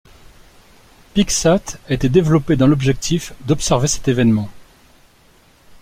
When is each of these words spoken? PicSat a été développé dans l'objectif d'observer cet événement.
PicSat 1.13 1.77
a 1.87 1.93
été 1.93 2.09
développé 2.09 2.55
dans 2.55 2.65
l'objectif 2.65 3.33
d'observer 3.45 3.87
cet 3.87 4.07
événement. 4.07 4.49